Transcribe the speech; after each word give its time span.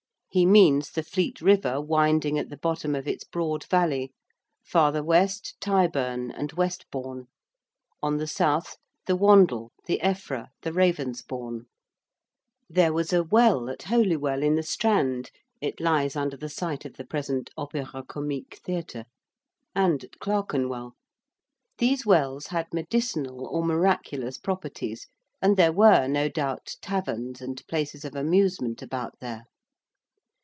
He 0.33 0.45
means 0.45 0.91
the 0.91 1.03
Fleet 1.03 1.41
River 1.41 1.81
winding 1.81 2.39
at 2.39 2.47
the 2.47 2.55
bottom 2.55 2.95
of 2.95 3.05
its 3.05 3.25
broad 3.25 3.65
valley: 3.65 4.13
farther 4.63 5.03
west 5.03 5.57
Tyburn 5.59 6.31
and 6.31 6.53
Westbourne: 6.53 7.27
on 8.01 8.15
the 8.15 8.27
south 8.27 8.77
the 9.07 9.17
Wandle, 9.17 9.71
the 9.87 9.99
Effra, 10.01 10.47
the 10.61 10.71
Ravensbourne. 10.71 11.65
There 12.69 12.93
was 12.93 13.11
a 13.11 13.23
well 13.25 13.69
at 13.69 13.81
Holywell 13.83 14.41
in 14.41 14.55
the 14.55 14.63
Strand 14.63 15.31
it 15.59 15.81
lies 15.81 16.15
under 16.15 16.37
the 16.37 16.47
site 16.47 16.85
of 16.85 16.93
the 16.93 17.03
present 17.05 17.49
Opéra 17.57 18.07
Comique 18.07 18.61
Theatre: 18.63 19.03
and 19.75 20.05
at 20.05 20.19
Clerkenwell: 20.19 20.93
these 21.77 22.05
wells 22.05 22.47
had 22.47 22.73
medicinal 22.73 23.45
or 23.47 23.65
miraculous 23.65 24.37
properties 24.37 25.07
and 25.41 25.57
there 25.57 25.73
were, 25.73 26.07
no 26.07 26.29
doubt, 26.29 26.75
taverns 26.81 27.41
and 27.41 27.67
places 27.67 28.05
of 28.05 28.15
amusement 28.15 28.81
about 28.81 29.19
there. 29.19 29.43